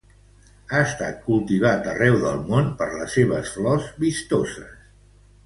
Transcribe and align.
Ha 0.69 0.79
estat 0.85 1.19
cultivat 1.27 1.89
arreu 1.91 2.17
del 2.23 2.41
món 2.49 2.73
per 2.81 2.89
les 2.95 3.13
seves 3.19 3.53
flors 3.59 3.93
vistoses. 4.07 4.75